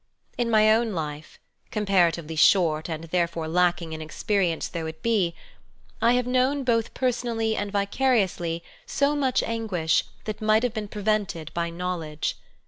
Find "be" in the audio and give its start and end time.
5.03-5.35